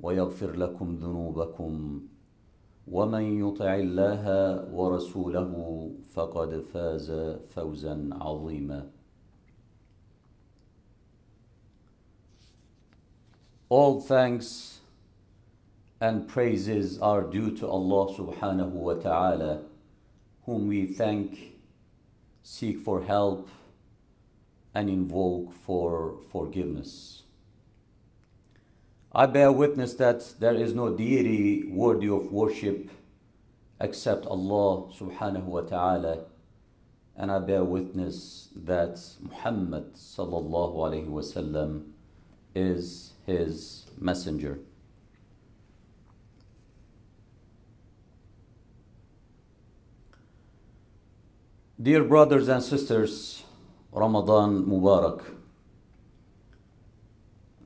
ويغفر 0.00 0.56
لكم 0.56 0.96
ذنوبكم 0.96 2.00
ومن 2.88 3.48
يطع 3.48 3.74
الله 3.74 4.24
ورسوله 4.74 5.90
فقد 6.14 6.60
فاز 6.60 7.10
فوزا 7.50 8.10
عظيما 8.12 8.90
All 13.70 14.00
thanks 14.00 14.80
and 16.00 16.28
praises 16.28 16.98
are 16.98 17.22
due 17.22 17.50
to 17.56 17.66
Allah 17.66 18.14
subhanahu 18.14 18.70
wa 18.70 18.94
ta'ala, 18.94 19.62
whom 20.44 20.68
we 20.68 20.86
thank, 20.86 21.56
seek 22.42 22.78
for 22.78 23.02
help, 23.04 23.48
and 24.74 24.90
invoke 24.90 25.52
for 25.52 26.18
forgiveness. 26.30 27.22
I 29.16 29.26
bear 29.26 29.52
witness 29.52 29.94
that 29.94 30.34
there 30.40 30.54
is 30.54 30.74
no 30.74 30.96
deity 30.96 31.68
worthy 31.70 32.08
of 32.08 32.32
worship 32.32 32.90
except 33.80 34.26
Allah 34.26 34.90
subhanahu 34.92 35.44
wa 35.44 35.60
ta'ala, 35.60 36.24
and 37.16 37.30
I 37.30 37.38
bear 37.38 37.62
witness 37.62 38.48
that 38.56 38.98
Muhammad 39.20 39.94
sallallahu 39.94 40.74
alayhi 40.74 41.06
wa 41.06 41.20
sallam 41.20 41.92
is 42.56 43.12
his 43.24 43.86
messenger. 44.00 44.58
Dear 51.80 52.02
brothers 52.02 52.48
and 52.48 52.62
sisters, 52.64 53.44
Ramadan 53.92 54.64
Mubarak. 54.64 55.22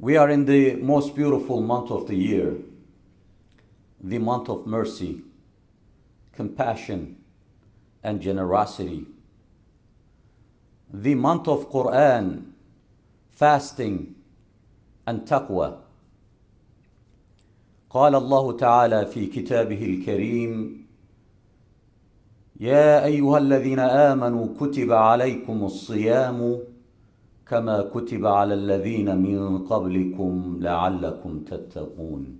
We 0.00 0.16
are 0.16 0.30
in 0.30 0.44
the 0.44 0.76
most 0.76 1.16
beautiful 1.16 1.60
month 1.60 1.90
of 1.90 2.06
the 2.06 2.14
year, 2.14 2.54
the 4.00 4.18
month 4.18 4.48
of 4.48 4.64
mercy, 4.64 5.22
compassion, 6.32 7.16
and 8.04 8.20
generosity, 8.20 9.06
the 10.92 11.16
month 11.16 11.48
of 11.48 11.68
Quran, 11.72 12.52
fasting, 13.32 14.14
and 15.04 15.26
taqwa. 15.26 15.78
قال 17.90 18.14
الله 18.14 18.52
تعالى 18.56 19.06
في 19.06 19.26
كتابه 19.26 19.84
الكريم 19.84 20.86
يا 22.60 23.04
ايها 23.04 23.38
الذين 23.38 23.78
امنوا 23.78 24.46
كتب 24.60 24.92
عليكم 24.92 25.64
الصيام 25.64 26.58
كما 27.47 27.81
كتب 27.93 28.25
على 28.25 28.53
الذين 28.53 29.17
من 29.17 29.67
قبلكم 29.67 30.57
لعلكم 30.61 31.39
تتقون 31.39 32.39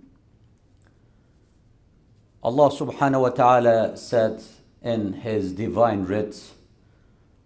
Allah 2.45 2.69
subhanahu 2.69 3.21
wa 3.21 3.29
ta'ala 3.29 3.95
said 3.95 4.43
in 4.81 5.13
his 5.13 5.53
divine 5.53 6.03
writ 6.05 6.51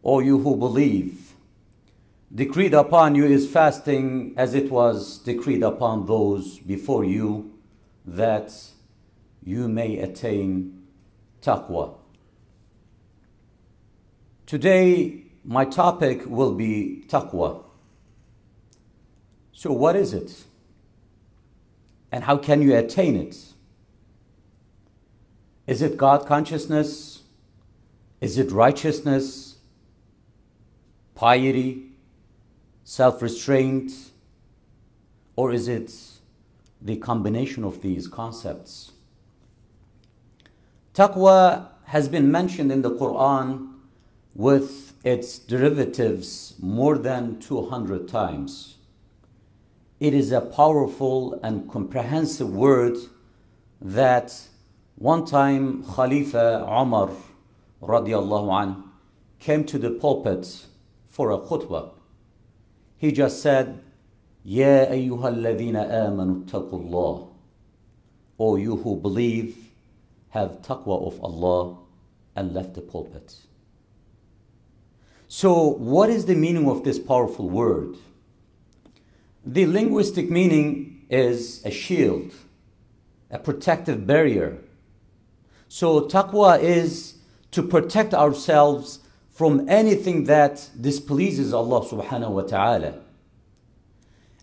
O 0.04 0.20
you 0.20 0.40
who 0.40 0.56
believe 0.56 1.34
decreed 2.34 2.74
upon 2.74 3.16
you 3.16 3.26
is 3.26 3.50
fasting 3.50 4.34
as 4.36 4.54
it 4.54 4.72
was 4.72 5.20
decreed 5.20 5.64
upon 5.64 6.06
those 6.08 6.60
before 6.60 7.04
you 7.04 7.52
that 8.06 8.52
you 9.44 9.68
may 9.68 9.98
attain 10.00 10.84
taqwa. 11.42 11.94
Today, 14.46 15.24
my 15.45 15.65
topic 15.65 16.23
will 16.27 16.55
be 16.55 17.05
taqwa. 17.09 17.65
So, 19.53 19.73
what 19.73 19.97
is 19.97 20.13
it? 20.13 20.45
And 22.11 22.25
how 22.25 22.37
can 22.37 22.63
you 22.63 22.77
attain 22.77 23.17
it? 23.17 23.37
Is 25.67 25.83
it 25.83 25.97
God 25.97 26.27
consciousness? 26.27 27.23
Is 28.21 28.39
it 28.39 28.51
righteousness? 28.51 29.57
Piety? 31.15 31.93
Self 32.85 33.23
restraint? 33.23 33.93
Or 35.37 35.53
is 35.53 35.69
it 35.69 35.93
the 36.81 36.97
combination 36.97 37.65
of 37.65 37.83
these 37.83 38.09
concepts? 38.09 38.93
Taqwa 40.95 41.69
has 41.87 42.09
been 42.09 42.31
mentioned 42.31 42.71
in 42.71 42.83
the 42.83 42.91
Quran 42.91 43.73
with 44.35 44.92
its 45.05 45.39
derivatives 45.39 46.55
more 46.61 46.97
than 46.97 47.41
200 47.41 48.07
times. 48.09 48.77
It 49.99 50.15
is 50.15 50.33
a 50.33 50.41
powerful 50.41 51.39
and 51.43 51.71
comprehensive 51.71 52.53
word 52.53 52.97
that 53.81 54.49
one 54.97 55.25
time 55.25 55.85
Khalifa 55.85 56.65
Umar 56.69 57.11
radiallahu 57.83 58.63
an 58.63 58.85
came 59.41 59.65
to 59.65 59.79
the 59.79 59.91
pulpit 59.91 60.67
for 61.09 61.31
a 61.33 61.39
khutbah. 61.39 61.91
He 62.97 63.11
just 63.11 63.43
said, 63.43 63.83
Ya 64.45 64.87
ayyuha 64.87 65.35
amanu 65.39 66.45
taqullah. 66.45 67.29
O 68.39 68.57
you 68.57 68.77
who 68.77 68.97
believe, 68.97 69.57
have 70.31 70.63
taqwa 70.63 71.07
of 71.07 71.23
Allah 71.23 71.77
and 72.35 72.55
left 72.55 72.75
the 72.75 72.81
pulpit. 72.81 73.37
So, 75.35 75.67
what 75.67 76.11
is 76.11 76.27
the 76.27 76.35
meaning 76.35 76.69
of 76.69 76.85
this 76.85 76.99
powerful 76.99 77.49
word? 77.49 77.97
The 79.47 79.65
linguistic 79.65 80.31
meaning 80.31 81.07
is 81.09 81.65
a 81.65 81.71
shield, 81.71 82.35
a 83.31 83.39
protective 83.39 84.07
barrier. 84.07 84.59
So, 85.69 86.03
taqwa 86.03 86.61
is 86.61 87.15
to 87.51 87.63
protect 87.63 88.13
ourselves 88.13 88.99
from 89.31 89.67
anything 89.71 90.25
that 90.25 90.69
displeases 90.79 91.55
Allah 91.55 91.81
subhanahu 91.81 92.31
wa 92.31 92.43
ta'ala. 92.43 93.01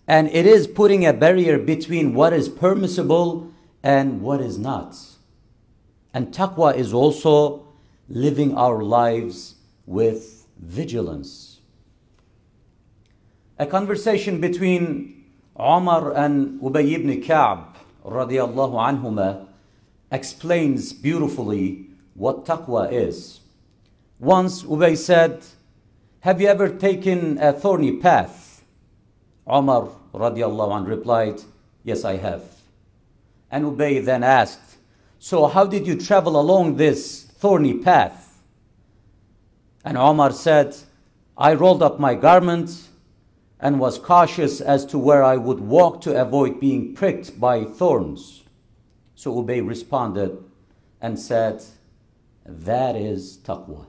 And 0.08 0.28
it 0.30 0.48
is 0.48 0.66
putting 0.66 1.06
a 1.06 1.14
barrier 1.14 1.60
between 1.60 2.16
what 2.16 2.34
is 2.34 2.50
permissible 2.50 3.54
and 3.84 4.24
what 4.24 4.42
is 4.42 4.58
not. 4.58 4.98
And 6.16 6.34
taqwa 6.34 6.76
is 6.76 6.96
also 6.96 7.68
living 8.10 8.58
our 8.58 8.82
lives 8.82 9.54
with 9.86 10.39
vigilance. 10.60 11.60
A 13.58 13.66
conversation 13.66 14.40
between 14.40 15.26
Umar 15.60 16.14
and 16.16 16.62
Ubay 16.62 16.94
ibn 16.94 17.22
Ka'b 17.22 17.76
radiallahu 18.06 18.76
anhuma 18.80 19.48
explains 20.12 20.94
beautifully 20.94 21.88
what 22.14 22.46
taqwa 22.46 22.92
is. 22.92 23.42
Once 24.20 24.64
Ubay 24.64 24.98
said, 24.98 25.44
Have 26.22 26.42
you 26.42 26.48
ever 26.48 26.70
taken 26.70 27.38
a 27.40 27.54
thorny 27.54 27.98
path? 27.98 28.64
Umar 29.48 29.90
radiallahu 30.14 30.76
anh 30.76 30.86
replied, 30.86 31.42
Yes, 31.84 32.06
I 32.06 32.18
have. 32.18 32.44
And 33.52 33.66
Ubay 33.66 34.04
then 34.04 34.24
asked, 34.24 34.78
So 35.20 35.48
how 35.48 35.66
did 35.66 35.88
you 35.88 35.96
travel 35.96 36.40
along 36.40 36.76
this 36.76 37.24
thorny 37.24 37.74
path? 37.74 38.29
And 39.84 39.98
Omar 39.98 40.32
said, 40.32 40.76
I 41.38 41.54
rolled 41.54 41.82
up 41.82 42.00
my 42.00 42.16
garments 42.16 42.90
and 43.60 43.80
was 43.80 43.98
cautious 43.98 44.62
as 44.62 44.86
to 44.86 44.98
where 44.98 45.24
I 45.24 45.36
would 45.38 45.60
walk 45.60 46.02
to 46.02 46.20
avoid 46.20 46.60
being 46.60 46.94
pricked 46.94 47.40
by 47.40 47.64
thorns. 47.64 48.44
So 49.16 49.36
Ubay 49.36 49.66
responded 49.66 50.38
and 51.02 51.20
said, 51.20 51.64
That 52.46 52.96
is 52.96 53.38
taqwa. 53.44 53.86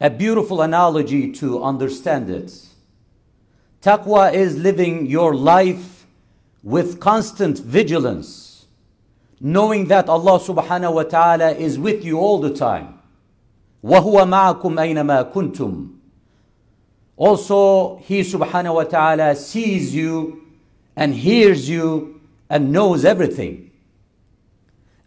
A 0.00 0.10
beautiful 0.10 0.62
analogy 0.62 1.32
to 1.32 1.62
understand 1.62 2.30
it. 2.30 2.52
Taqwa 3.82 4.32
is 4.32 4.56
living 4.56 5.06
your 5.06 5.34
life 5.34 6.06
with 6.62 7.00
constant 7.00 7.58
vigilance, 7.58 8.66
knowing 9.40 9.86
that 9.86 10.08
Allah 10.08 10.38
subhanahu 10.40 10.94
wa 10.94 11.02
ta'ala 11.04 11.52
is 11.52 11.78
with 11.78 12.04
you 12.04 12.18
all 12.18 12.40
the 12.40 12.52
time. 12.52 12.97
وَهُوَ 13.82 14.26
مَعَكُمْ 14.26 14.78
أَيْنَمَا 14.78 15.32
كُنْتُمْ 15.32 15.88
Also, 17.16 17.96
He 18.04 18.20
subhanahu 18.20 18.74
wa 18.74 18.84
ta'ala 18.84 19.34
sees 19.36 19.94
you 19.94 20.42
and 20.96 21.14
hears 21.14 21.68
you 21.68 22.20
and 22.50 22.72
knows 22.72 23.04
everything. 23.04 23.70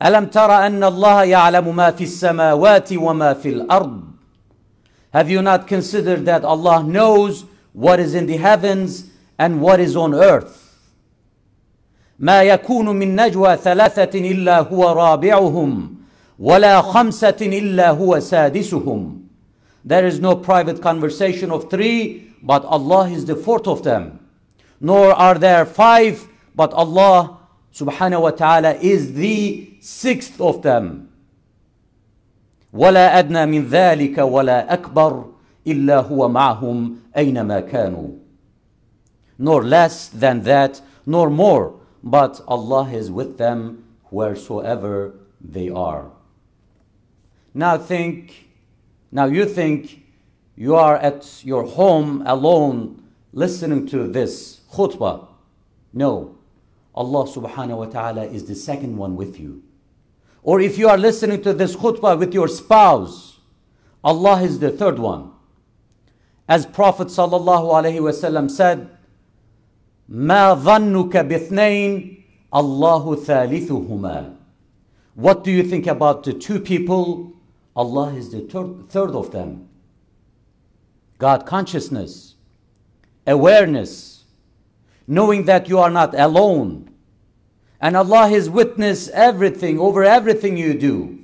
ألم 0.01 0.25
تر 0.25 0.51
أن 0.51 0.83
الله 0.83 1.23
يعلم 1.23 1.75
ما 1.75 1.91
في 1.91 2.03
السماوات 2.03 2.93
وما 2.93 3.33
في 3.33 3.49
الأرض 3.49 4.01
Have 5.13 5.29
you 5.29 5.41
not 5.41 5.67
considered 5.67 6.25
that 6.25 6.45
Allah 6.45 6.83
knows 6.83 7.43
what 7.73 7.99
is 7.99 8.15
in 8.15 8.25
the 8.27 8.37
heavens 8.37 9.09
and 9.37 9.61
what 9.61 9.79
is 9.79 9.95
on 9.95 10.15
earth? 10.15 10.57
ما 12.19 12.41
يكون 12.43 12.89
من 12.95 13.15
نجوى 13.15 13.57
ثلاثة 13.57 14.19
إلا 14.19 14.59
هو 14.59 14.91
رابعهم 14.91 16.00
ولا 16.40 16.82
خمسة 16.82 17.36
إلا 17.40 17.90
هو 17.90 18.20
سادسهم 18.20 19.22
There 19.84 20.04
is 20.04 20.20
no 20.20 20.34
private 20.34 20.82
conversation 20.82 21.52
of 21.52 21.70
three, 21.70 22.34
but 22.42 22.64
Allah 22.64 23.08
is 23.08 23.24
the 23.24 23.36
fourth 23.36 23.68
of 23.68 23.84
them. 23.84 24.18
Nor 24.80 25.12
are 25.12 25.38
there 25.38 25.64
five, 25.64 26.26
but 26.56 26.72
Allah 26.72 27.38
subhanahu 27.72 28.22
wa 28.22 28.30
ta'ala 28.30 28.74
is 28.74 29.14
the 29.14 29.70
sixth 29.80 30.40
of 30.40 30.62
them. 30.62 31.08
ولا 32.72 33.18
أدنى 33.18 33.46
من 33.46 33.68
ذلك 33.68 34.18
ولا 34.18 34.72
أكبر 34.72 35.24
إلا 35.66 36.00
هو 36.00 36.28
معهم 36.28 36.96
أينما 37.16 37.60
كانوا. 37.60 38.18
Nor 39.38 39.62
less 39.62 40.08
than 40.08 40.42
that, 40.42 40.80
nor 41.06 41.30
more, 41.30 41.78
but 42.02 42.40
Allah 42.48 42.88
is 42.90 43.10
with 43.10 43.38
them 43.38 43.84
wheresoever 44.10 45.14
they 45.40 45.68
are. 45.68 46.10
Now 47.54 47.78
think, 47.78 48.48
now 49.10 49.26
you 49.26 49.46
think 49.46 50.02
you 50.56 50.74
are 50.74 50.96
at 50.96 51.44
your 51.44 51.64
home 51.64 52.22
alone 52.26 53.02
listening 53.32 53.86
to 53.88 54.08
this 54.08 54.60
khutbah. 54.72 55.28
No, 55.92 56.36
Allah 56.94 57.24
subhanahu 57.28 57.78
wa 57.78 57.84
ta'ala 57.86 58.24
is 58.24 58.44
the 58.46 58.54
second 58.54 58.96
one 58.96 59.16
with 59.16 59.38
you. 59.38 59.62
Or 60.42 60.60
if 60.60 60.78
you 60.78 60.88
are 60.88 60.96
listening 60.96 61.42
to 61.42 61.52
this 61.52 61.76
khutbah 61.76 62.18
with 62.18 62.32
your 62.32 62.48
spouse, 62.48 63.40
Allah 64.04 64.42
is 64.42 64.58
the 64.58 64.70
third 64.70 64.98
one. 64.98 65.32
As 66.48 66.64
Prophet 66.64 67.08
sallallahu 67.08 67.72
alaihi 67.72 68.00
wasallam 68.00 68.50
said, 68.50 68.88
ما 70.08 70.54
ظنك 70.54 71.16
باثنين 71.16 72.24
الله 72.54 73.16
ثالثهما 73.16 74.36
What 75.16 75.42
do 75.42 75.50
you 75.50 75.62
think 75.62 75.86
about 75.86 76.22
the 76.24 76.32
two 76.32 76.60
people? 76.60 77.32
Allah 77.75 78.13
is 78.13 78.31
the 78.31 78.41
third, 78.41 78.89
third 78.89 79.11
of 79.11 79.31
them. 79.31 79.69
God 81.17 81.45
consciousness, 81.45 82.35
awareness, 83.25 84.23
knowing 85.07 85.45
that 85.45 85.69
you 85.69 85.79
are 85.79 85.89
not 85.89 86.17
alone. 86.19 86.89
And 87.79 87.95
Allah 87.95 88.29
is 88.29 88.49
witness 88.49 89.09
everything, 89.09 89.79
over 89.79 90.03
everything 90.03 90.57
you 90.57 90.73
do. 90.73 91.19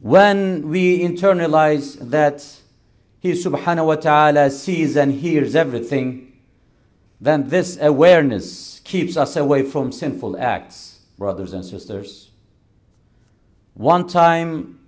When 0.00 0.68
we 0.68 1.00
internalize 1.00 2.10
that 2.10 2.46
He 3.20 3.32
subhanahu 3.32 3.86
wa 3.86 3.96
ta'ala 3.96 4.50
sees 4.50 4.96
and 4.96 5.12
hears 5.12 5.54
everything, 5.54 6.32
then 7.20 7.48
this 7.48 7.78
awareness 7.80 8.80
keeps 8.84 9.16
us 9.16 9.36
away 9.36 9.62
from 9.62 9.92
sinful 9.92 10.36
acts, 10.36 11.00
brothers 11.16 11.54
and 11.54 11.64
sisters. 11.64 12.30
One 13.74 14.06
time, 14.06 14.78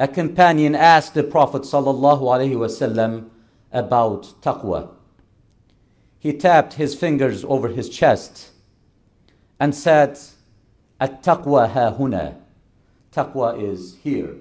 a 0.00 0.08
companion 0.08 0.74
asked 0.74 1.14
the 1.14 1.22
Prophet 1.22 1.62
wasallam 1.62 3.30
about 3.70 4.34
taqwa. 4.42 4.88
He 6.18 6.32
tapped 6.32 6.74
his 6.74 6.96
fingers 6.96 7.44
over 7.44 7.68
his 7.68 7.88
chest 7.88 8.50
and 9.60 9.72
said, 9.72 10.18
At-taqwa 11.00 11.70
ha 11.70 11.94
huna. 11.96 12.34
Taqwa 13.12 13.62
is 13.62 13.98
here. 14.02 14.34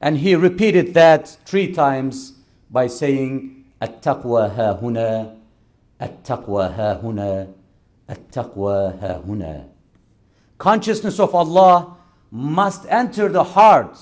And 0.00 0.18
he 0.18 0.34
repeated 0.34 0.94
that 0.94 1.28
three 1.44 1.72
times 1.72 2.32
by 2.68 2.88
saying, 2.88 3.64
At-taqwa 3.80 4.56
ha 4.56 4.76
huna, 4.76 5.36
At-taqwa 6.00 6.74
ha 6.74 6.98
huna, 7.00 7.52
At-taqwa 8.08 8.98
ha 8.98 9.20
huna. 9.24 9.68
Consciousness 10.58 11.20
of 11.20 11.32
Allah 11.32 11.93
must 12.33 12.85
enter 12.89 13.29
the 13.29 13.43
heart 13.43 13.97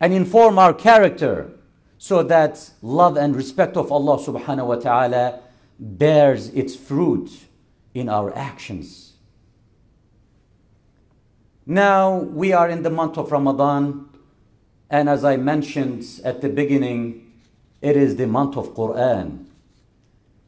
and 0.00 0.12
inform 0.12 0.58
our 0.58 0.74
character 0.74 1.52
so 1.98 2.22
that 2.22 2.70
love 2.80 3.16
and 3.16 3.36
respect 3.36 3.76
of 3.76 3.92
Allah 3.92 4.18
subhanahu 4.18 4.66
wa 4.66 4.76
ta'ala 4.76 5.40
bears 5.78 6.48
its 6.48 6.74
fruit 6.74 7.30
in 7.94 8.08
our 8.08 8.34
actions. 8.36 9.14
Now 11.66 12.18
we 12.18 12.52
are 12.52 12.68
in 12.68 12.82
the 12.82 12.90
month 12.90 13.18
of 13.18 13.30
Ramadan, 13.30 14.08
and 14.88 15.08
as 15.08 15.24
I 15.24 15.36
mentioned 15.36 16.04
at 16.24 16.40
the 16.40 16.48
beginning, 16.48 17.32
it 17.80 17.96
is 17.96 18.16
the 18.16 18.26
month 18.26 18.56
of 18.56 18.74
Quran. 18.74 19.46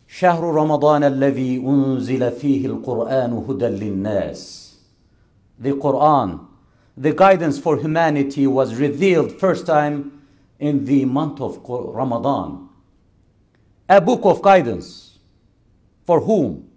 شهر 0.09 0.43
رمضان 0.43 1.05
الذي 1.05 1.59
أنزل 1.61 2.33
فيه 2.33 2.67
القرآن 2.67 3.33
هدى 3.49 3.69
للناس. 3.69 4.75
The 5.59 5.73
Quran, 5.73 6.46
the 6.97 7.13
guidance 7.13 7.59
for 7.59 7.79
humanity 7.79 8.47
was 8.47 8.75
revealed 8.75 9.39
first 9.39 9.67
time 9.67 10.23
in 10.59 10.85
the 10.85 11.05
month 11.05 11.41
of 11.41 11.61
Ramadan. 11.67 12.69
A 13.89 14.01
book 14.01 14.21
of 14.25 14.43
guidance. 14.43 15.19
For 16.05 16.21
whom? 16.21 16.69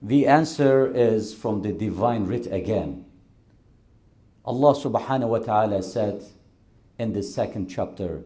The 0.00 0.26
answer 0.26 0.90
is 0.92 1.32
from 1.32 1.62
the 1.62 1.72
divine 1.72 2.26
writ 2.26 2.46
again. 2.50 3.04
Allah 4.44 4.74
subhanahu 4.74 5.28
wa 5.28 5.38
ta'ala 5.38 5.82
said 5.82 6.24
in 6.98 7.12
the 7.12 7.22
second 7.22 7.68
chapter, 7.68 8.24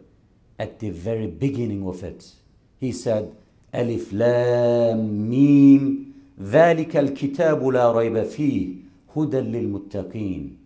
at 0.58 0.78
the 0.78 0.90
very 0.90 1.26
beginning 1.26 1.86
of 1.86 2.02
it, 2.02 2.32
He 2.78 2.92
said, 2.92 3.36
Alif 3.72 4.12
Lam 4.12 5.28
Mim, 5.28 6.14
ذلك 6.40 6.96
الكتاب 6.96 7.62
لا 7.68 7.92
ريب 7.92 8.24
فيه 8.24 8.74
هدى 9.16 9.40
للمتقين. 9.40 10.56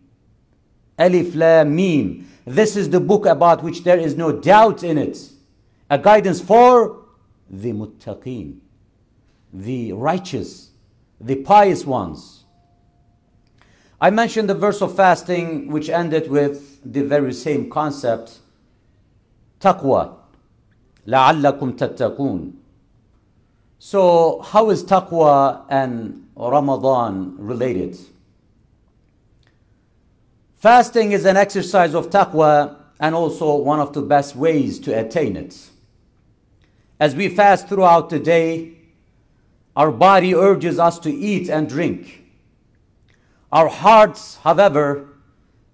Alif 0.99 1.35
Lam 1.35 1.75
Mim. 1.75 2.29
This 2.45 2.77
is 2.77 2.91
the 2.91 3.01
book 3.01 3.27
about 3.27 3.63
which 3.63 3.85
there 3.85 3.99
is 3.99 4.17
no 4.17 4.33
doubt 4.33 4.83
in 4.83 4.99
it. 4.99 5.31
A 5.89 5.99
guidance 5.99 6.41
for 6.41 7.05
the 7.49 7.73
muttaqeen, 7.73 8.59
the 9.53 9.93
righteous, 9.93 10.71
the 11.21 11.37
pious 11.37 11.85
ones. 11.85 12.45
I 14.01 14.11
mentioned 14.11 14.49
the 14.49 14.55
verse 14.55 14.81
of 14.81 14.97
fasting 14.97 15.69
which 15.71 15.91
ended 15.91 16.31
with 16.31 16.81
the 16.91 17.03
very 17.03 17.33
same 17.33 17.69
concept 17.69 18.39
taqwa. 19.61 20.17
لعلكم 21.07 21.77
تتقون. 21.77 22.53
So, 23.79 24.41
how 24.43 24.71
is 24.71 24.85
taqwa 24.85 25.65
and 25.69 26.29
Ramadan 26.37 27.37
related? 27.39 27.99
Fasting 30.66 31.12
is 31.12 31.26
an 31.26 31.38
exercise 31.38 31.94
of 31.94 32.10
taqwa 32.10 32.76
and 33.00 33.14
also 33.14 33.56
one 33.56 33.80
of 33.80 33.94
the 33.94 34.02
best 34.02 34.36
ways 34.36 34.80
to 34.80 35.00
attain 35.00 35.38
it. 35.38 35.70
As 37.00 37.14
we 37.14 37.30
fast 37.30 37.70
throughout 37.70 38.10
the 38.10 38.18
day, 38.18 38.74
our 39.76 39.92
body 39.92 40.34
urges 40.34 40.80
us 40.80 40.98
to 41.02 41.14
eat 41.14 41.52
and 41.52 41.70
drink. 41.70 42.26
Our 43.52 43.68
hearts, 43.68 44.38
however, 44.38 45.08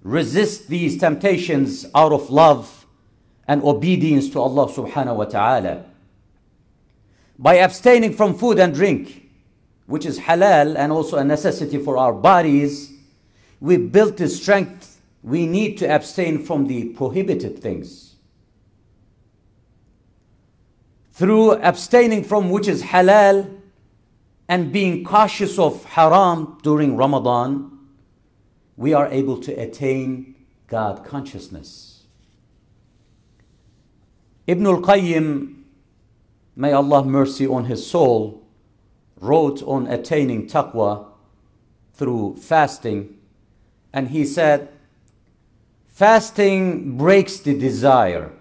resist 0.03 0.67
these 0.67 0.97
temptations 0.97 1.85
out 1.95 2.11
of 2.11 2.29
love 2.29 2.85
and 3.47 3.63
obedience 3.63 4.29
to 4.31 4.41
Allah 4.41 4.67
subhanahu 4.67 5.15
wa 5.15 5.23
ta'ala. 5.23 5.85
By 7.39 7.59
abstaining 7.59 8.11
from 8.11 8.37
food 8.37 8.59
and 8.59 8.73
drink, 8.73 9.29
which 9.85 10.05
is 10.05 10.19
halal 10.19 10.75
and 10.75 10.91
also 10.91 11.15
a 11.15 11.23
necessity 11.23 11.77
for 11.77 11.97
our 11.97 12.11
bodies, 12.11 12.90
we 13.61 13.77
built 13.77 14.17
the 14.17 14.27
strength 14.27 15.01
we 15.23 15.45
need 15.45 15.77
to 15.77 15.85
abstain 15.89 16.43
from 16.43 16.67
the 16.67 16.89
prohibited 16.89 17.59
things. 17.59 18.15
Through 21.13 21.53
abstaining 21.61 22.23
from 22.23 22.49
which 22.49 22.67
is 22.67 22.81
halal, 22.81 23.59
and 24.49 24.73
being 24.73 25.03
cautious 25.05 25.57
of 25.57 25.85
haram 25.85 26.57
during 26.63 26.97
Ramadan, 26.97 27.87
we 28.75 28.93
are 28.93 29.07
able 29.07 29.37
to 29.37 29.53
attain 29.53 30.35
God 30.67 31.05
consciousness. 31.05 32.03
Ibn 34.47 34.65
al 34.65 34.81
Qayyim, 34.81 35.63
may 36.55 36.73
Allah 36.73 37.05
mercy 37.05 37.47
on 37.47 37.65
his 37.65 37.85
soul, 37.85 38.43
wrote 39.19 39.61
on 39.63 39.87
attaining 39.87 40.47
taqwa 40.47 41.05
through 41.93 42.35
fasting, 42.37 43.20
and 43.93 44.09
he 44.09 44.25
said, 44.25 44.69
Fasting 45.87 46.97
breaks 46.97 47.37
the 47.37 47.57
desire, 47.57 48.31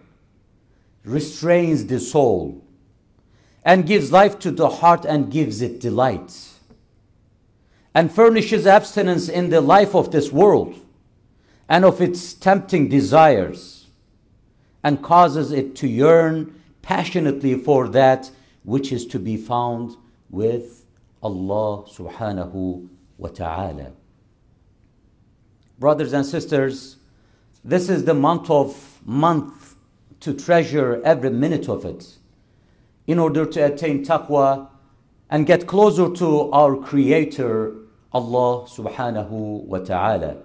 restrains 1.04 1.86
the 1.86 2.00
soul, 2.00 2.64
and 3.64 3.86
gives 3.86 4.12
life 4.12 4.38
to 4.38 4.50
the 4.50 4.68
heart 4.68 5.04
and 5.04 5.30
gives 5.30 5.60
it 5.60 5.80
delight, 5.80 6.50
and 7.94 8.10
furnishes 8.10 8.66
abstinence 8.66 9.28
in 9.28 9.50
the 9.50 9.60
life 9.60 9.94
of 9.94 10.10
this 10.10 10.32
world 10.32 10.74
and 11.68 11.84
of 11.84 12.00
its 12.00 12.32
tempting 12.34 12.88
desires, 12.88 13.88
and 14.82 15.02
causes 15.02 15.52
it 15.52 15.76
to 15.76 15.86
yearn 15.86 16.60
passionately 16.82 17.54
for 17.54 17.88
that 17.88 18.30
which 18.64 18.92
is 18.92 19.06
to 19.06 19.18
be 19.18 19.36
found 19.36 19.96
with 20.30 20.86
Allah 21.22 21.84
subhanahu 21.86 22.88
wa 23.18 23.28
ta'ala. 23.28 23.92
Brothers 25.80 26.12
and 26.12 26.26
sisters, 26.26 26.98
this 27.64 27.88
is 27.88 28.04
the 28.04 28.12
month 28.12 28.50
of 28.50 29.00
month 29.04 29.76
to 30.20 30.34
treasure 30.34 31.00
every 31.02 31.30
minute 31.30 31.70
of 31.70 31.86
it 31.86 32.18
in 33.06 33.18
order 33.18 33.46
to 33.46 33.64
attain 33.64 34.04
taqwa 34.04 34.68
and 35.30 35.46
get 35.46 35.66
closer 35.66 36.10
to 36.10 36.50
our 36.50 36.76
creator 36.76 37.74
Allah 38.12 38.66
subhanahu 38.66 39.64
wa 39.64 39.78
ta'ala. 39.78 40.42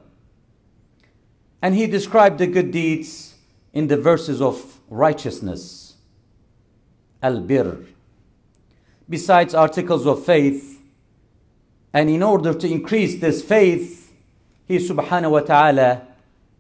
And 1.62 1.76
he 1.76 1.86
described 1.86 2.38
the 2.38 2.48
good 2.48 2.72
deeds 2.72 3.36
in 3.74 3.88
the 3.88 3.98
verses 3.98 4.42
of 4.42 4.80
righteousness, 4.90 5.96
al-bir. 7.22 7.80
Besides 9.10 9.54
articles 9.54 10.08
of 10.08 10.24
faith, 10.24 10.82
and 11.92 12.10
in 12.10 12.24
order 12.24 12.54
to 12.54 12.72
increase 12.72 13.20
this 13.20 13.42
faith, 13.42 14.05
he 14.68 14.78
subhanahu 14.78 15.32
wa 15.32 15.40
ta'ala 15.42 16.02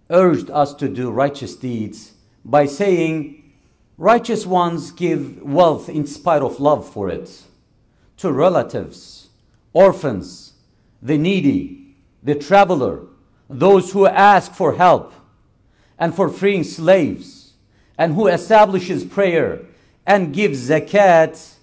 urged 0.10 0.50
us 0.52 0.74
to 0.76 0.88
do 0.88 1.10
righteous 1.10 1.56
deeds 1.56 2.14
by 2.44 2.66
saying, 2.66 3.42
Righteous 3.98 4.46
ones 4.46 4.92
give 4.92 5.42
wealth 5.42 5.88
in 5.88 6.06
spite 6.06 6.42
of 6.42 6.60
love 6.60 6.88
for 6.88 7.10
it 7.10 7.44
to 8.18 8.32
relatives, 8.32 9.30
orphans, 9.74 10.54
the 11.02 11.18
needy, 11.18 11.96
the 12.24 12.36
traveler, 12.36 13.04
those 13.50 13.92
who 13.92 14.06
ask 14.06 14.54
for 14.54 14.76
help, 14.76 15.14
and 15.98 16.14
for 16.14 16.30
freeing 16.30 16.64
slaves, 16.64 17.54
and 17.98 18.16
who 18.16 18.28
establishes 18.28 19.06
prayer 19.06 19.62
and 20.06 20.34
gives 20.34 20.70
zakat, 20.70 21.54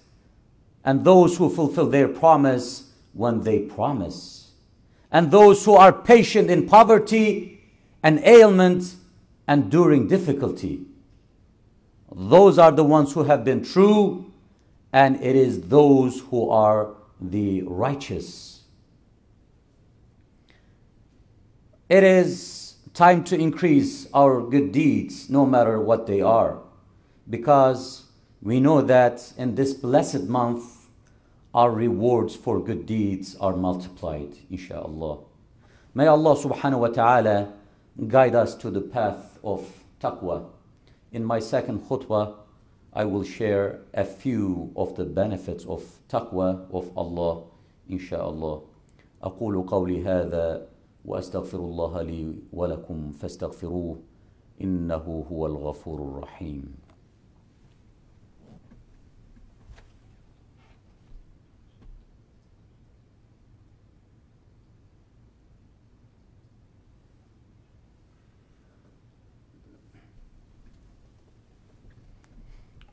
and 0.83 1.03
those 1.03 1.37
who 1.37 1.49
fulfill 1.49 1.87
their 1.87 2.07
promise 2.07 2.91
when 3.13 3.41
they 3.43 3.59
promise, 3.59 4.42
and 5.13 5.29
those 5.29 5.63
who 5.63 5.75
are 5.75 5.93
patient 5.93 6.49
in 6.49 6.67
poverty 6.67 7.61
and 8.01 8.19
ailment 8.25 8.95
and 9.47 9.69
during 9.69 10.07
difficulty. 10.07 10.81
Those 12.11 12.57
are 12.57 12.71
the 12.71 12.83
ones 12.83 13.13
who 13.13 13.23
have 13.23 13.45
been 13.45 13.63
true, 13.63 14.31
and 14.91 15.15
it 15.21 15.35
is 15.35 15.61
those 15.61 16.21
who 16.21 16.49
are 16.49 16.95
the 17.21 17.61
righteous. 17.61 18.63
It 21.89 22.03
is 22.03 22.75
time 22.95 23.23
to 23.25 23.37
increase 23.37 24.07
our 24.13 24.41
good 24.41 24.71
deeds, 24.71 25.29
no 25.29 25.45
matter 25.45 25.79
what 25.79 26.07
they 26.07 26.21
are, 26.21 26.59
because 27.29 28.05
we 28.41 28.59
know 28.59 28.81
that 28.81 29.31
in 29.37 29.55
this 29.55 29.73
blessed 29.73 30.23
month, 30.23 30.82
our 31.54 31.70
rewards 31.70 32.36
for 32.36 32.62
good 32.62 32.86
deeds 32.86 33.36
are 33.36 33.56
multiplied, 33.56 34.34
inshallah. 34.50 35.18
May 35.94 36.06
Allah 36.06 36.36
subhanahu 36.36 36.78
wa 36.80 36.88
ta'ala 36.88 37.52
guide 38.06 38.34
us 38.34 38.54
to 38.56 38.70
the 38.70 38.80
path 38.80 39.38
of 39.42 39.66
taqwa. 40.00 40.46
In 41.10 41.24
my 41.24 41.38
second 41.38 41.80
khutbah, 41.88 42.34
I 42.92 43.04
will 43.04 43.24
share 43.24 43.80
a 43.94 44.04
few 44.04 44.72
of 44.76 44.96
the 44.96 45.04
benefits 45.04 45.64
of 45.64 45.82
taqwa 46.08 46.70
of 46.70 46.96
Allah, 46.96 47.44
inshallah. 47.88 48.60
أقول 49.22 49.66
قولي 49.66 50.04
هذا 50.04 50.66
وأستغفر 51.04 51.58
الله 51.58 52.02
لي 52.02 52.34
ولكم 52.52 53.12
فاستغفروه 53.12 53.98
إنه 54.60 55.26
هو 55.32 55.46
الغفور 55.46 55.98
الرحيم 56.00 56.74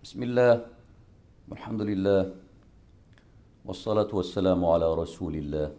بسم 0.09 0.23
الله 0.23 0.65
والحمد 1.49 1.81
لله 1.81 2.31
والصلاة 3.65 4.15
والسلام 4.15 4.65
على 4.65 4.95
رسول 4.95 5.35
الله 5.35 5.71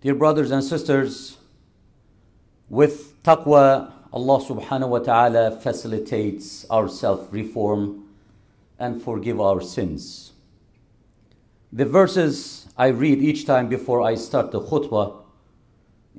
Dear 0.00 0.14
brothers 0.14 0.50
and 0.50 0.64
sisters, 0.64 1.38
with 2.68 3.22
taqwa, 3.22 3.92
Allah 4.12 4.38
subhanahu 4.40 4.88
wa 4.88 4.98
ta'ala 4.98 5.60
facilitates 5.60 6.66
our 6.68 6.88
self-reform 6.88 8.08
and 8.78 9.00
forgive 9.00 9.40
our 9.40 9.60
sins. 9.60 10.32
The 11.72 11.84
verses 11.84 12.68
I 12.76 12.88
read 12.88 13.22
each 13.22 13.46
time 13.46 13.68
before 13.68 14.02
I 14.02 14.14
start 14.16 14.50
the 14.50 14.60
khutbah 14.60 15.22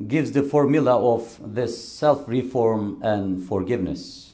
gives 0.08 0.32
the 0.32 0.44
formula 0.44 0.98
of 0.98 1.54
this 1.54 1.84
self-reform 1.88 3.00
and 3.04 3.44
forgiveness. 3.44 4.27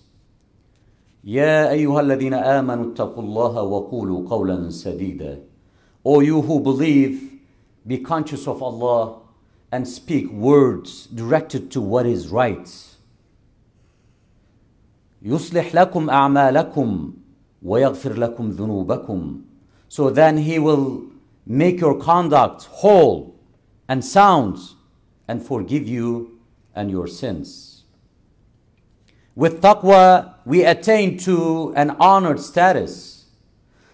يا 1.23 1.71
أيها 1.71 2.01
الذين 2.01 2.33
آمنوا 2.33 2.91
اتقوا 2.91 3.23
الله 3.23 3.61
وقولوا 3.61 4.29
قولا 4.29 4.69
سديدا 4.69 5.39
O 6.05 6.21
you 6.21 6.41
who 6.41 6.59
believe, 6.61 7.39
be 7.85 7.97
conscious 7.97 8.47
of 8.47 8.63
Allah 8.63 9.19
and 9.71 9.85
speak 9.87 10.31
words 10.31 11.07
directed 11.07 11.69
to 11.71 11.81
what 11.81 12.05
is 12.05 12.29
right. 12.29 12.69
يصلح 15.21 15.75
لكم 15.75 16.09
أعمالكم 16.09 17.13
ويغفر 17.63 18.13
لكم 18.13 18.49
ذنوبكم 18.49 19.41
So 19.89 20.09
then 20.09 20.37
He 20.37 20.59
will 20.59 21.03
make 21.45 21.79
your 21.81 21.99
conduct 21.99 22.65
whole 22.65 23.35
and 23.87 24.05
sound 24.05 24.57
and 25.27 25.45
forgive 25.45 25.87
you 25.87 26.39
and 26.75 26.89
your 26.89 27.07
sins. 27.07 27.72
With 29.36 29.60
taqwa, 29.60 30.34
we 30.44 30.64
attain 30.64 31.18
to 31.18 31.72
an 31.76 31.90
honored 31.98 32.40
status. 32.40 33.26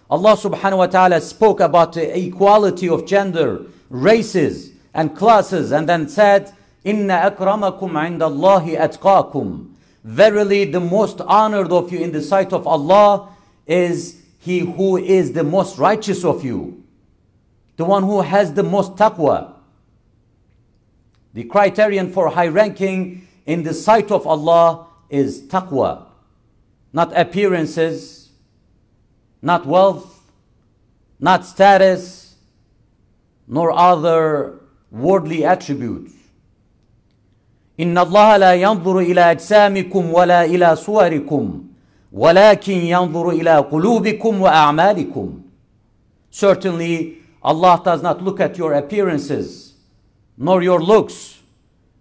Allah 0.09 0.35
subhanahu 0.35 0.77
wa 0.77 0.87
ta'ala 0.87 1.21
spoke 1.21 1.59
about 1.59 1.93
the 1.93 2.17
equality 2.17 2.87
of 2.87 3.05
gender, 3.05 3.65
races, 3.89 4.71
and 4.93 5.15
classes, 5.15 5.71
and 5.71 5.87
then 5.87 6.07
said, 6.09 6.53
Inna 6.83 7.31
akramakum 7.31 7.93
indallahi 7.93 8.77
atqakum. 8.77 9.71
Verily, 10.03 10.65
the 10.65 10.79
most 10.79 11.21
honored 11.21 11.71
of 11.71 11.91
you 11.91 11.99
in 11.99 12.11
the 12.11 12.21
sight 12.21 12.53
of 12.53 12.67
Allah 12.67 13.29
is 13.65 14.21
he 14.39 14.59
who 14.59 14.97
is 14.97 15.33
the 15.33 15.43
most 15.43 15.77
righteous 15.77 16.25
of 16.25 16.43
you, 16.43 16.83
the 17.77 17.85
one 17.85 18.03
who 18.03 18.21
has 18.21 18.53
the 18.53 18.63
most 18.63 18.95
taqwa. 18.95 19.53
The 21.33 21.45
criterion 21.45 22.11
for 22.11 22.29
high 22.29 22.47
ranking 22.47 23.27
in 23.45 23.63
the 23.63 23.73
sight 23.73 24.11
of 24.11 24.27
Allah 24.27 24.87
is 25.10 25.42
taqwa, 25.42 26.06
not 26.92 27.16
appearances, 27.16 28.30
not 29.42 29.66
wealth, 29.66 30.30
not 31.20 31.44
status, 31.44 32.36
nor 33.46 33.72
other 33.72 34.60
worldly 34.90 35.44
attributes. 35.44 36.12
إن 37.78 37.98
الله 37.98 38.36
لا 38.36 38.54
ينظر 38.54 38.98
إلى 38.98 39.20
أجسامكم 39.20 40.10
ولا 40.14 40.44
إلى 40.44 40.76
صوركم 40.76 41.64
ولكن 42.12 42.72
ينظر 42.72 43.30
إلى 43.30 43.58
قلوبكم 43.58 44.40
وأعمالكم. 44.40 45.42
Certainly, 46.30 47.18
Allah 47.42 47.80
does 47.84 48.02
not 48.02 48.22
look 48.22 48.40
at 48.40 48.56
your 48.58 48.72
appearances 48.72 49.74
nor 50.38 50.62
your 50.62 50.80
looks. 50.80 51.40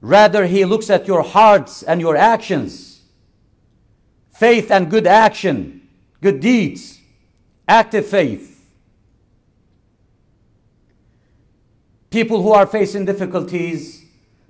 Rather, 0.02 0.46
He 0.46 0.66
looks 0.66 0.90
at 0.90 1.08
your 1.08 1.24
hearts 1.24 1.84
and 1.84 2.00
your 2.00 2.16
actions 2.16 2.89
faith 4.41 4.71
and 4.71 4.91
good 4.91 5.07
action, 5.07 5.87
good 6.21 6.41
deeds, 6.41 6.99
active 7.69 8.07
faith. 8.07 8.51
people 12.11 12.43
who 12.43 12.53
are 12.53 12.67
facing 12.67 13.05
difficulties 13.05 14.05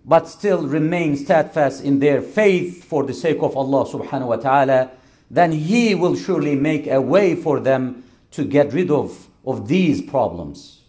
but 0.04 0.26
still 0.26 0.66
remain 0.66 1.14
steadfast 1.14 1.84
in 1.84 1.98
their 1.98 2.22
faith 2.22 2.84
for 2.84 3.04
the 3.04 3.12
sake 3.12 3.36
of 3.42 3.54
Allah 3.54 3.84
subhanahu 3.84 4.28
wa 4.28 4.36
ta'ala, 4.36 4.90
then 5.30 5.52
He 5.52 5.94
will 5.94 6.16
surely 6.16 6.56
make 6.56 6.86
a 6.86 7.00
way 7.00 7.36
for 7.36 7.60
them 7.60 8.02
to 8.32 8.44
get 8.44 8.72
rid 8.72 8.90
of, 8.90 9.28
of 9.46 9.68
these 9.68 10.00
problems. 10.00 10.80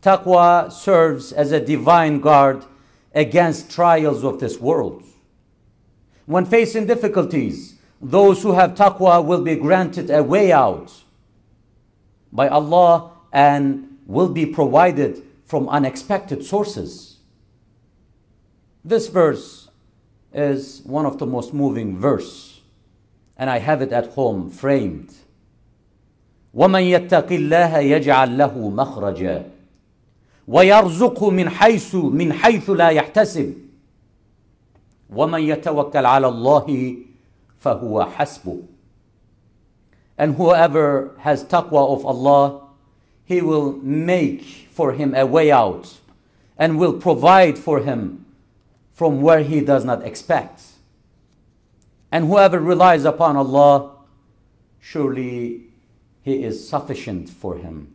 Taqwa 0.00 0.72
serves 0.72 1.32
as 1.32 1.52
a 1.52 1.60
divine 1.60 2.20
guard 2.20 2.64
against 3.14 3.70
trials 3.70 4.24
of 4.24 4.40
this 4.40 4.58
world. 4.58 5.04
When 6.29 6.45
facing 6.45 6.87
difficulties, 6.87 7.75
those 8.01 8.41
who 8.43 8.53
have 8.53 8.75
taqwa 8.75 9.23
will 9.23 9.41
be 9.41 9.55
granted 9.55 10.09
a 10.09 10.23
way 10.23 10.51
out 10.51 10.91
by 12.31 12.47
Allah 12.47 13.11
and 13.31 13.97
will 14.05 14.29
be 14.29 14.45
provided 14.45 15.21
from 15.45 15.69
unexpected 15.69 16.43
sources. 16.43 17.17
This 18.83 19.07
verse 19.07 19.69
is 20.33 20.81
one 20.85 21.05
of 21.05 21.17
the 21.17 21.25
most 21.25 21.53
moving 21.53 21.97
verse 21.97 22.61
and 23.37 23.49
I 23.49 23.59
have 23.59 23.81
it 23.81 23.91
at 23.91 24.07
home 24.13 24.49
framed. 24.49 25.13
ومن 26.53 26.83
يتق 26.83 27.31
الله 27.31 27.77
يجعل 27.77 28.37
له 28.37 28.69
مخرجا 28.69 29.43
ويرزقه 30.47 31.29
من 31.29 31.49
حيث 31.49 31.95
من 31.95 32.33
حيث 32.33 32.69
لا 32.69 32.89
يحتسب 32.89 33.53
ومن 35.09 35.41
يتوكل 35.41 36.05
على 36.05 36.27
الله 36.27 36.95
فهو 37.57 38.05
حسبه 38.05 38.63
and 40.17 40.35
whoever 40.35 41.11
has 41.19 41.43
taqwa 41.43 41.89
of 41.93 42.05
Allah 42.05 42.61
he 43.25 43.41
will 43.41 43.73
make 43.73 44.67
for 44.71 44.93
him 44.93 45.13
a 45.15 45.25
way 45.25 45.51
out 45.51 45.99
and 46.57 46.79
will 46.79 46.93
provide 46.93 47.57
for 47.57 47.81
him 47.81 48.25
from 48.93 49.21
where 49.21 49.41
he 49.43 49.59
does 49.61 49.83
not 49.83 50.05
expect 50.05 50.61
and 52.11 52.25
whoever 52.27 52.59
relies 52.59 53.03
upon 53.03 53.35
Allah 53.35 53.91
surely 54.79 55.65
he 56.21 56.43
is 56.43 56.67
sufficient 56.67 57.29
for 57.29 57.57
him 57.57 57.93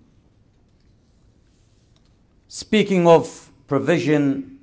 speaking 2.49 3.07
of 3.07 3.51
provision 3.67 4.59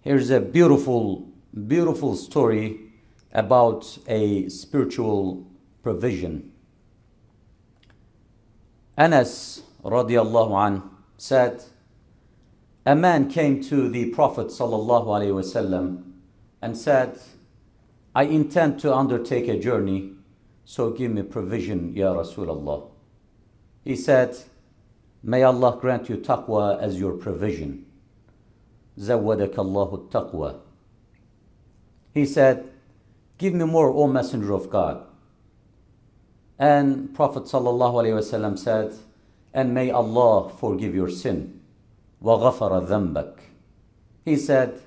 here's 0.00 0.30
a 0.30 0.40
beautiful 0.40 1.27
beautiful 1.66 2.16
story 2.16 2.80
about 3.32 3.98
a 4.06 4.48
spiritual 4.48 5.46
provision. 5.82 6.52
Anas 8.96 9.62
radiallahu 9.84 10.66
an 10.66 10.82
said, 11.18 11.62
a 12.86 12.94
man 12.94 13.30
came 13.30 13.62
to 13.62 13.88
the 13.88 14.10
Prophet 14.10 14.48
sallallahu 14.48 15.06
alaihi 15.06 15.32
wasallam 15.32 16.02
and 16.60 16.76
said, 16.76 17.18
I 18.14 18.24
intend 18.24 18.78
to 18.80 18.94
undertake 18.94 19.48
a 19.48 19.58
journey, 19.58 20.12
so 20.66 20.90
give 20.90 21.10
me 21.10 21.22
provision, 21.22 21.94
Ya 21.96 22.12
Rasulullah. 22.14 22.90
He 23.84 23.96
said, 23.96 24.36
May 25.22 25.42
Allah 25.42 25.78
grant 25.80 26.10
you 26.10 26.18
taqwa 26.18 26.78
as 26.78 27.00
your 27.00 27.14
provision. 27.14 27.86
زودك 28.98 29.58
الله 29.58 29.94
التقوى 29.94 30.54
he 32.18 32.24
said, 32.24 32.70
Give 33.38 33.54
me 33.54 33.64
more, 33.64 33.90
O 33.90 34.06
Messenger 34.06 34.52
of 34.52 34.70
God. 34.70 35.04
And 36.58 37.12
Prophet 37.14 37.44
ﷺ 37.44 38.58
said, 38.58 38.94
And 39.52 39.74
may 39.74 39.90
Allah 39.90 40.50
forgive 40.50 40.94
your 40.94 41.10
sin. 41.10 41.60
وَغَفَرَ 42.22 42.86
ذَنْبَكَ 42.86 43.38
He 44.24 44.36
said, 44.36 44.80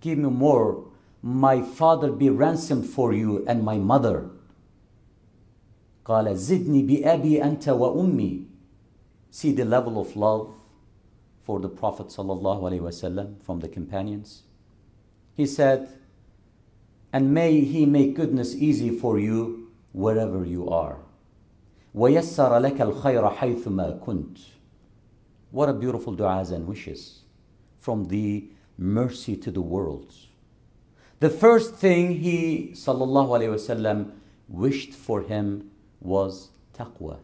Give 0.00 0.18
me 0.18 0.28
more, 0.28 0.84
my 1.22 1.62
father 1.62 2.10
be 2.10 2.28
ransomed 2.28 2.86
for 2.86 3.12
you 3.12 3.44
and 3.46 3.62
my 3.62 3.78
mother. 3.78 4.30
قال 6.04 6.36
زدني 6.36 6.82
بأبي 6.82 7.42
أنت 7.42 7.68
وأمي 7.68 8.44
See 9.30 9.52
the 9.52 9.64
level 9.64 9.98
of 9.98 10.14
love 10.16 10.54
for 11.42 11.58
the 11.60 11.68
Prophet 11.68 12.08
ﷺ 12.08 13.42
from 13.42 13.60
the 13.60 13.68
companions. 13.68 14.42
He 15.34 15.46
said, 15.46 15.88
and 17.12 17.32
may 17.32 17.60
He 17.60 17.86
make 17.86 18.16
goodness 18.16 18.54
easy 18.54 18.90
for 18.90 19.18
you 19.18 19.70
wherever 19.92 20.44
you 20.44 20.68
are. 20.68 20.98
وَيَسَّرَ 21.94 22.50
لَكَ 22.50 22.78
الْخَيْرَ 22.78 23.36
حَيْثُمَا 23.36 24.04
كُنْتَ 24.04 24.40
What 25.52 25.68
a 25.68 25.72
beautiful 25.74 26.16
du'as 26.16 26.50
and 26.50 26.66
wishes 26.66 27.20
from 27.78 28.06
the 28.06 28.50
mercy 28.76 29.36
to 29.36 29.50
the 29.50 29.60
world. 29.60 30.12
The 31.20 31.30
first 31.30 31.76
thing 31.76 32.20
he 32.20 32.72
sallallahu 32.74 33.28
alayhi 33.28 33.54
wasallam 33.54 34.10
wished 34.48 34.92
for 34.92 35.22
him 35.22 35.70
was 36.00 36.50
taqwa. 36.76 37.20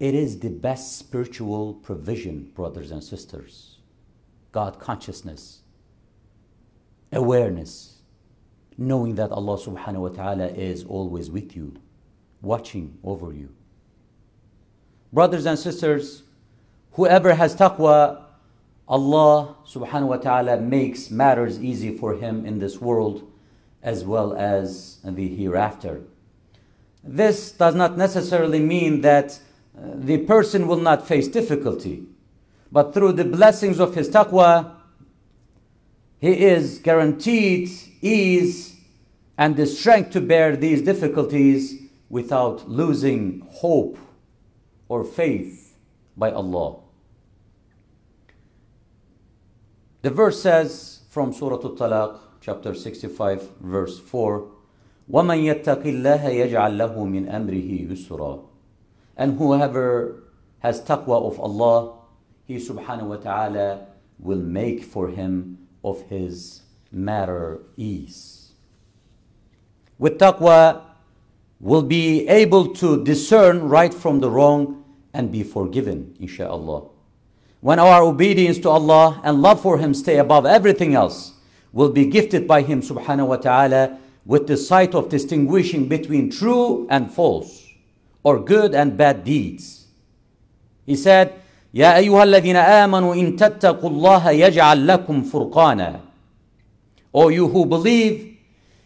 It 0.00 0.14
is 0.14 0.40
the 0.40 0.50
best 0.50 0.98
spiritual 0.98 1.74
provision, 1.74 2.50
brothers 2.54 2.90
and 2.90 3.04
sisters. 3.04 3.78
God 4.50 4.80
consciousness, 4.80 5.60
awareness, 7.12 7.95
knowing 8.77 9.15
that 9.15 9.31
Allah 9.31 9.57
subhanahu 9.57 9.99
wa 9.99 10.09
ta'ala 10.09 10.47
is 10.47 10.83
always 10.83 11.31
with 11.31 11.55
you, 11.55 11.73
watching 12.41 12.97
over 13.03 13.33
you. 13.33 13.49
Brothers 15.11 15.45
and 15.45 15.57
sisters, 15.57 16.23
whoever 16.93 17.33
has 17.33 17.55
taqwa, 17.55 18.23
Allah 18.87 19.55
subhanahu 19.65 20.07
wa 20.07 20.17
ta'ala 20.17 20.57
makes 20.57 21.09
matters 21.09 21.61
easy 21.61 21.97
for 21.97 22.15
him 22.15 22.45
in 22.45 22.59
this 22.59 22.79
world 22.79 23.29
as 23.81 24.05
well 24.05 24.33
as 24.35 24.99
the 25.03 25.27
hereafter. 25.27 26.01
This 27.03 27.51
does 27.51 27.75
not 27.75 27.97
necessarily 27.97 28.59
mean 28.59 29.01
that 29.01 29.39
uh, 29.77 29.81
the 29.95 30.19
person 30.19 30.67
will 30.67 30.77
not 30.79 31.07
face 31.07 31.27
difficulty, 31.27 32.03
but 32.71 32.93
through 32.93 33.13
the 33.13 33.25
blessings 33.25 33.79
of 33.79 33.95
his 33.95 34.09
taqwa, 34.09 34.76
he 36.22 36.44
is 36.44 36.78
guaranteed 36.78 37.68
ease 38.00 38.76
and 39.36 39.56
the 39.56 39.66
strength 39.66 40.10
to 40.10 40.20
bear 40.20 40.54
these 40.54 40.80
difficulties 40.80 41.82
without 42.08 42.68
losing 42.68 43.40
hope 43.50 43.98
or 44.88 45.02
faith 45.02 45.76
by 46.16 46.30
Allah. 46.30 46.78
The 50.02 50.10
verse 50.10 50.40
says 50.40 51.00
from 51.10 51.32
Surah 51.32 51.56
Al-Talaq, 51.56 52.20
chapter 52.40 52.72
65, 52.72 53.56
verse 53.60 53.98
4, 53.98 54.48
وَمَنْ 55.10 55.42
يَتَّقِ 55.42 55.82
اللَّهَ 55.82 56.22
يَجْعَلْ 56.22 56.76
لَهُ 56.78 56.94
مِنْ 56.94 57.28
أَمْرِهِ 57.28 57.90
يُسْرًا 57.90 58.46
And 59.16 59.38
whoever 59.38 60.22
has 60.60 60.80
taqwa 60.82 61.20
of 61.26 61.40
Allah, 61.40 61.98
He 62.44 62.56
subhanahu 62.56 63.08
wa 63.08 63.16
ta'ala 63.16 63.86
will 64.20 64.38
make 64.38 64.84
for 64.84 65.08
him 65.08 65.58
of 65.89 66.01
his 66.09 66.61
matter 66.91 67.59
ease. 67.75 68.51
With 69.97 70.19
taqwa, 70.19 70.81
will 71.59 71.81
be 71.81 72.27
able 72.27 72.73
to 72.75 73.03
discern 73.03 73.63
right 73.63 73.93
from 73.93 74.19
the 74.19 74.29
wrong 74.29 74.83
and 75.13 75.31
be 75.31 75.43
forgiven, 75.43 76.15
inshaAllah. 76.21 76.89
When 77.61 77.79
our 77.79 78.03
obedience 78.03 78.59
to 78.59 78.69
Allah 78.69 79.19
and 79.23 79.41
love 79.41 79.61
for 79.61 79.79
Him 79.79 79.93
stay 79.93 80.17
above 80.17 80.45
everything 80.45 80.93
else, 80.93 81.33
will 81.73 81.89
be 81.89 82.05
gifted 82.05 82.47
by 82.47 82.61
Him 82.61 82.81
subhanahu 82.81 83.27
wa 83.27 83.37
ta'ala 83.37 83.97
with 84.25 84.45
the 84.45 84.57
sight 84.57 84.93
of 84.93 85.09
distinguishing 85.09 85.87
between 85.87 86.29
true 86.29 86.85
and 86.89 87.11
false, 87.11 87.65
or 88.23 88.39
good 88.39 88.75
and 88.75 88.95
bad 88.97 89.23
deeds. 89.23 89.87
He 90.85 90.95
said, 90.95 91.41
يا 91.74 91.96
أيها 91.96 92.22
الذين 92.22 92.56
آمنوا 92.56 93.14
إن 93.14 93.36
تتقوا 93.36 93.90
الله 93.90 94.30
يجعل 94.30 94.86
لكم 94.86 95.22
فرقانا 95.22 96.00
O 97.14 97.28
you 97.28 97.48
who 97.48 97.66
believe, 97.66 98.38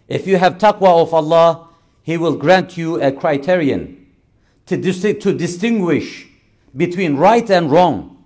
if 0.09 0.27
you 0.27 0.37
have 0.37 0.59
taqwa 0.59 1.01
of 1.03 1.15
Allah, 1.15 1.69
He 2.03 2.17
will 2.17 2.37
grant 2.37 2.77
you 2.77 3.01
a 3.01 3.13
criterion 3.13 4.07
to, 4.67 4.77
dis- 4.77 5.01
to 5.21 5.33
distinguish 5.33 6.27
between 6.77 7.17
right 7.17 7.49
and 7.51 7.71
wrong. 7.71 8.25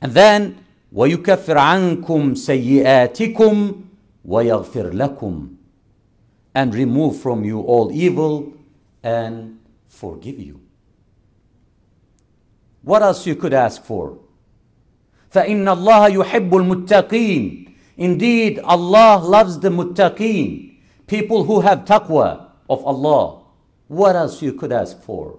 And 0.00 0.12
then, 0.12 0.58
وَيُكَفِّرْ 0.92 1.56
عَنْكُمْ 1.56 2.34
سَيِّئَاتِكُمْ 2.34 3.82
وَيَغْفِرْ 4.28 4.92
لَكُمْ 4.92 5.56
And 6.54 6.74
remove 6.74 7.20
from 7.20 7.44
you 7.44 7.60
all 7.60 7.92
evil 7.92 8.52
and 9.02 9.58
forgive 9.88 10.38
you. 10.40 10.60
What 12.86 13.02
else 13.02 13.26
you 13.26 13.36
could 13.36 13.54
ask 13.54 13.82
for? 13.84 14.18
فَإِنَّ 15.32 15.64
اللَّهَ 15.64 16.24
يُحِبُّ 16.24 16.50
الْمُتَّقِينَ 16.50 17.74
Indeed, 17.96 18.58
Allah 18.60 19.22
loves 19.22 19.60
the 19.60 19.68
muttaqeen, 19.68 20.74
people 21.06 21.44
who 21.44 21.60
have 21.60 21.84
taqwa 21.84 22.48
of 22.68 22.84
Allah. 22.84 23.42
What 23.88 24.16
else 24.16 24.40
you 24.42 24.52
could 24.54 24.72
ask 24.72 25.00
for? 25.02 25.38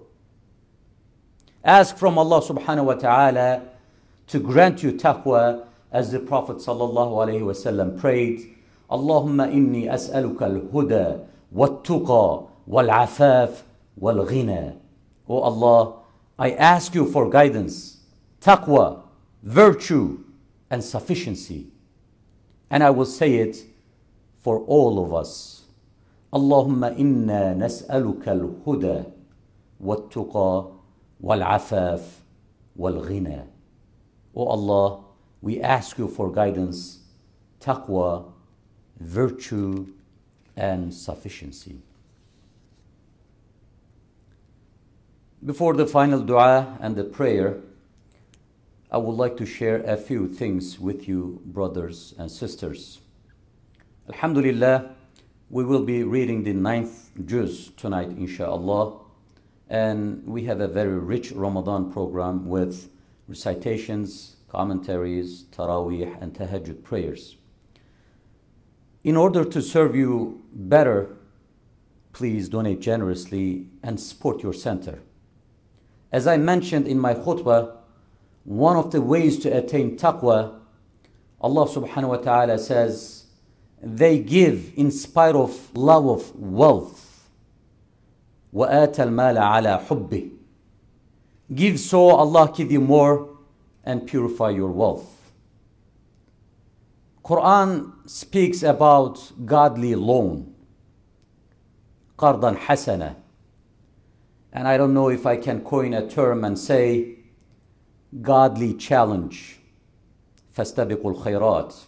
Ask 1.64 1.96
from 1.96 2.18
Allah 2.18 2.40
subhanahu 2.40 2.84
wa 2.84 2.94
ta'ala 2.94 3.62
to 4.28 4.38
grant 4.38 4.82
you 4.82 4.92
taqwa 4.92 5.66
as 5.90 6.12
the 6.12 6.20
Prophet 6.20 6.56
ﷺ 6.58 8.00
prayed, 8.00 8.54
Allahumma 8.90 9.50
inni 9.52 9.86
as'aluka 9.86 10.42
al-huda 10.42 11.26
wat-tuqa 11.52 12.48
wal-afaf 12.66 13.62
wal-ghina. 13.98 14.76
O 15.28 15.40
Allah, 15.40 15.97
I 16.39 16.51
ask 16.51 16.95
you 16.95 17.05
for 17.05 17.29
guidance, 17.29 17.97
taqwa, 18.39 19.01
virtue, 19.43 20.23
and 20.69 20.81
sufficiency. 20.81 21.67
And 22.69 22.81
I 22.81 22.91
will 22.91 23.05
say 23.05 23.35
it 23.35 23.65
for 24.39 24.59
all 24.61 25.03
of 25.03 25.13
us. 25.13 25.63
Allahumma 26.31 26.97
inna 26.97 27.53
nas'aluka 27.55 28.27
al-huda 28.27 29.11
wat-tuqa 29.79 30.71
wal-afaf 31.19 32.03
wal-ghina. 32.77 33.45
O 34.33 34.45
Allah, 34.45 35.03
we 35.41 35.59
ask 35.59 35.97
you 35.97 36.07
for 36.07 36.31
guidance, 36.31 36.99
taqwa, 37.59 38.31
virtue, 38.97 39.87
and 40.55 40.93
sufficiency. 40.93 41.81
Before 45.45 45.73
the 45.73 45.85
final 45.85 46.19
dua 46.19 46.77
and 46.81 46.97
the 46.97 47.05
prayer, 47.05 47.61
I 48.91 48.97
would 48.97 49.15
like 49.15 49.37
to 49.37 49.45
share 49.45 49.81
a 49.83 49.95
few 49.95 50.27
things 50.27 50.81
with 50.81 51.07
you, 51.07 51.41
brothers 51.45 52.13
and 52.17 52.29
sisters. 52.29 52.99
Alhamdulillah, 54.09 54.95
we 55.49 55.63
will 55.63 55.85
be 55.85 56.03
reading 56.03 56.43
the 56.43 56.51
ninth 56.51 57.11
juz 57.25 57.69
tonight, 57.77 58.09
inshallah, 58.09 58.99
and 59.69 60.27
we 60.27 60.43
have 60.43 60.59
a 60.59 60.67
very 60.67 60.99
rich 60.99 61.31
Ramadan 61.31 61.89
program 61.89 62.45
with 62.45 62.89
recitations, 63.29 64.35
commentaries, 64.49 65.45
taraweeh, 65.53 66.21
and 66.21 66.33
tahajjud 66.33 66.83
prayers. 66.83 67.37
In 69.05 69.15
order 69.15 69.45
to 69.45 69.61
serve 69.61 69.95
you 69.95 70.43
better, 70.51 71.15
please 72.11 72.49
donate 72.49 72.81
generously 72.81 73.67
and 73.81 74.01
support 74.01 74.43
your 74.43 74.53
center. 74.53 74.99
As 76.12 76.26
I 76.26 76.36
mentioned 76.36 76.86
in 76.86 76.98
my 76.98 77.14
khutbah, 77.14 77.76
one 78.44 78.76
of 78.76 78.92
the 78.92 79.00
ways 79.00 79.38
to 79.40 79.48
attain 79.48 79.96
taqwa, 79.96 80.60
Allah 81.40 81.68
subhanahu 81.68 82.08
wa 82.08 82.16
ta'ala 82.16 82.58
says, 82.58 83.24
they 83.82 84.18
give 84.18 84.72
in 84.76 84.90
spite 84.90 85.34
of 85.34 85.76
love 85.76 86.06
of 86.06 86.36
wealth. 86.36 87.28
وَآتَ 88.54 88.96
الْمَالَ 88.96 89.36
عَلَى 89.36 89.86
حُبِّهِ 89.86 90.30
Give 91.54 91.78
so 91.78 92.10
Allah 92.10 92.52
give 92.56 92.72
you 92.72 92.80
more 92.80 93.28
and 93.84 94.06
purify 94.06 94.50
your 94.50 94.70
wealth. 94.70 95.32
Quran 97.24 97.92
speaks 98.08 98.62
about 98.62 99.32
godly 99.44 99.94
loan. 99.94 100.54
قَرْضًا 102.18 102.56
حَسَنًا 102.56 103.16
And 104.52 104.68
I 104.68 104.76
don't 104.76 104.94
know 104.94 105.08
if 105.08 105.26
I 105.26 105.36
can 105.36 105.62
coin 105.62 105.94
a 105.94 106.08
term 106.08 106.44
and 106.44 106.58
say 106.58 107.16
godly 108.22 108.74
challenge. 108.74 109.58
فَاسْتَبِقُوا 110.56 111.16
الْخَيْرَاتِ 111.16 111.86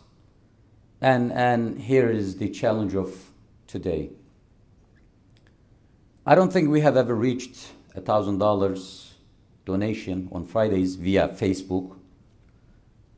and, 1.00 1.32
and 1.32 1.80
here 1.80 2.10
is 2.10 2.38
the 2.38 2.48
challenge 2.48 2.94
of 2.94 3.30
today. 3.66 4.10
I 6.24 6.34
don't 6.34 6.52
think 6.52 6.70
we 6.70 6.80
have 6.80 6.96
ever 6.96 7.14
reached 7.14 7.72
a 7.94 8.00
thousand 8.00 8.38
dollars 8.38 9.14
donation 9.64 10.28
on 10.32 10.44
Fridays 10.44 10.94
via 10.94 11.28
Facebook. 11.28 11.98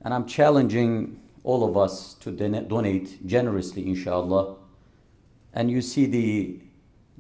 And 0.03 0.13
I'm 0.13 0.27
challenging 0.27 1.21
all 1.45 1.69
of 1.69 1.77
us 1.77 2.15
to 2.15 2.31
don- 2.31 2.67
donate 2.69 3.25
generously, 3.27 3.87
inshallah. 3.87 4.57
And 5.55 5.71
you 5.71 5.81
see 5.81 6.07
the 6.07 6.61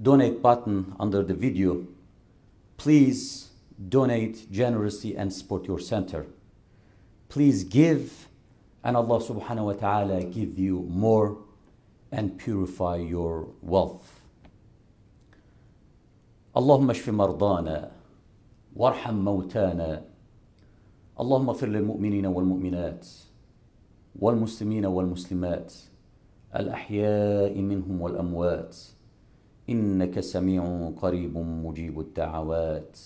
donate 0.03 0.43
button 0.43 0.95
under 0.99 1.23
the 1.23 1.35
video. 1.35 1.87
Please 2.77 3.49
donate 3.89 4.51
generously 4.51 5.17
and 5.17 5.33
support 5.33 5.67
your 5.67 5.79
center. 5.79 6.27
Please 7.29 7.65
give, 7.65 8.29
and 8.83 8.97
Allah 8.97 9.21
subhanahu 9.21 9.65
wa 9.65 9.73
ta'ala 9.73 10.25
give 10.25 10.59
you 10.59 10.87
more 10.89 11.39
and 12.11 12.39
purify 12.39 12.97
your 12.97 13.49
wealth. 13.63 14.15
اللهم 16.57 16.91
اشف 16.91 17.09
مرضانا 17.09 17.91
وارحم 18.77 19.15
موتانا 19.15 20.03
اللهم 21.21 21.49
اغفر 21.49 21.67
للمؤمنين 21.67 22.27
والمؤمنات 22.27 23.07
والمسلمين 24.19 24.87
والمسلمات 24.87 25.75
الاحياء 26.57 27.59
منهم 27.59 28.01
والاموات 28.01 28.77
إنك 29.70 30.20
سميع 30.20 30.92
قريب 31.02 31.38
مجيب 31.38 32.00
الدعوات. 32.00 33.00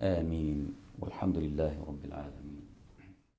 آمين. 0.00 0.74
والحمد 1.00 1.38
لله 1.38 1.84
رب 1.88 2.04
العالمين. 2.04 2.63